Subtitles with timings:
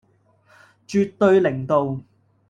[0.87, 2.01] 絕對零度